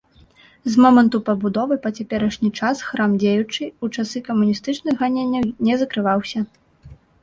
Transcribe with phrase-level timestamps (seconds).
[0.75, 6.39] З моманту пабудовы па цяперашні час храм дзеючы, у часы камуністычных ганенняў не закрываўся.